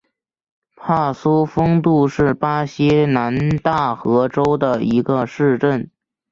[0.77, 5.91] 帕苏丰杜是巴西南大河州的一个市镇。